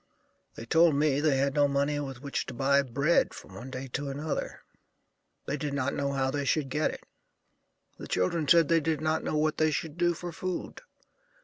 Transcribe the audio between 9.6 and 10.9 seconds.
should do for food.